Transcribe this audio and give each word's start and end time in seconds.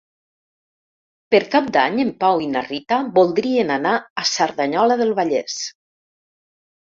Per 1.33 1.41
Cap 1.55 1.67
d'Any 1.75 1.99
en 2.03 2.07
Pau 2.23 2.41
i 2.45 2.47
na 2.53 2.63
Rita 2.69 2.97
voldrien 3.19 3.73
anar 3.75 3.93
a 4.21 4.25
Cerdanyola 4.31 4.97
del 5.03 5.13
Vallès. 5.21 5.59